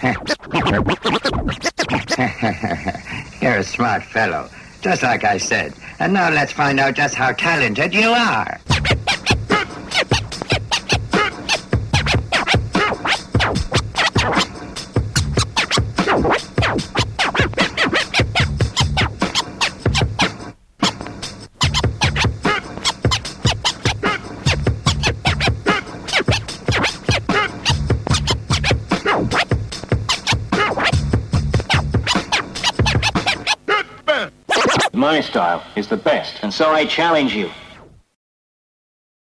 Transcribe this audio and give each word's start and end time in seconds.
You're 3.42 3.58
a 3.58 3.64
smart 3.64 4.02
fellow, 4.02 4.48
just 4.80 5.02
like 5.02 5.24
I 5.24 5.36
said. 5.36 5.74
And 5.98 6.14
now 6.14 6.30
let's 6.30 6.52
find 6.52 6.80
out 6.80 6.94
just 6.94 7.14
how 7.14 7.32
talented 7.32 7.92
you 7.92 8.08
are. 8.08 8.58
My 34.92 35.20
style 35.20 35.62
is 35.76 35.86
the 35.86 35.96
best, 35.96 36.40
and 36.42 36.52
so 36.52 36.70
I 36.70 36.84
challenge 36.84 37.34
you. 37.34 37.50